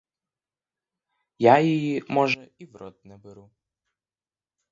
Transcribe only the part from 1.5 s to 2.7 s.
її, може, і